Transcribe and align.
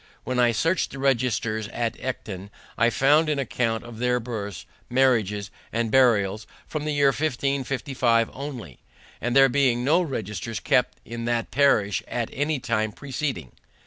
When 0.23 0.39
I 0.39 0.51
searched 0.51 0.89
the 0.89 0.97
registers 0.97 1.67
at 1.67 1.93
Ecton, 1.99 2.49
I 2.75 2.89
found 2.89 3.29
an 3.29 3.37
account 3.37 3.83
of 3.83 3.99
their 3.99 4.19
births, 4.19 4.65
marriages 4.89 5.51
and 5.71 5.91
burials 5.91 6.47
from 6.65 6.85
the 6.85 6.91
year 6.93 7.09
1555 7.09 8.31
only, 8.33 8.79
there 9.21 9.47
being 9.47 9.83
no 9.83 10.01
registers 10.01 10.59
kept 10.59 10.97
in 11.05 11.25
that 11.25 11.51
parish 11.51 12.01
at 12.07 12.31
any 12.33 12.57
time 12.59 12.91
preceding. 12.93 13.51